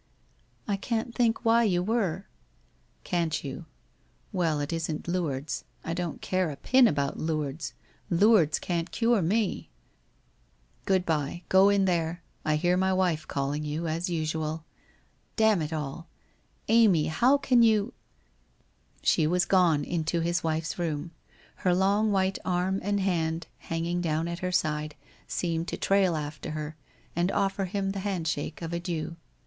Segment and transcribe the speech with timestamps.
[0.67, 2.25] 'I can't think why you were?'
[2.81, 3.67] * Can't you?
[4.33, 7.75] Well, it isn't Lourdes— I don't care a pin about Lourdes—
[8.23, 9.69] Lourdes can't cure me!
[10.85, 13.27] Good bye, WHITE ROSE OF WEARY LEAF 323 go in there, I hear my wife
[13.27, 14.63] calling you, as usual.
[15.35, 16.07] Damn it all!
[16.67, 17.93] Amy, how can you?'
[19.03, 21.11] She was gone into his wife's room.
[21.57, 24.95] Her long white arm and hand hanging down at her side,
[25.27, 26.75] seemed to trail after her,
[27.15, 29.15] and offer him the handshake of adieu.